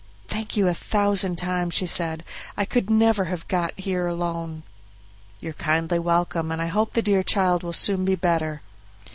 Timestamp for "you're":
5.39-5.53